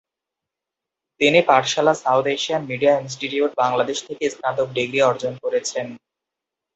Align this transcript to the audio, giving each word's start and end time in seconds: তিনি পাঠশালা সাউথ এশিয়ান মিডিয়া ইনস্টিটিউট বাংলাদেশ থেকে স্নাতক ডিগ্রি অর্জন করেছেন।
তিনি 1.21 1.39
পাঠশালা 1.49 1.93
সাউথ 2.03 2.25
এশিয়ান 2.27 2.61
মিডিয়া 2.71 2.93
ইনস্টিটিউট 3.01 3.51
বাংলাদেশ 3.63 3.97
থেকে 4.07 4.25
স্নাতক 4.35 4.67
ডিগ্রি 4.77 4.99
অর্জন 5.09 5.33
করেছেন। 5.43 5.87